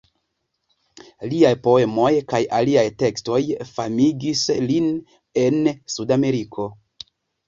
[1.33, 3.41] Liaj poemoj kaj aliaj tekstoj
[3.73, 4.89] famigis lin
[5.43, 5.61] en
[5.97, 6.67] Sudameriko.